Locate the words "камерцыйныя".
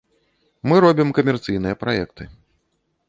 1.19-1.75